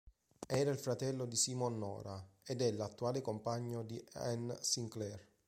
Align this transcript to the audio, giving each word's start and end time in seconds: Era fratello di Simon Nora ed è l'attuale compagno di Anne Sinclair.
Era 0.47 0.75
fratello 0.75 1.27
di 1.27 1.35
Simon 1.35 1.77
Nora 1.77 2.27
ed 2.43 2.63
è 2.63 2.71
l'attuale 2.71 3.21
compagno 3.21 3.83
di 3.83 4.03
Anne 4.13 4.57
Sinclair. 4.59 5.29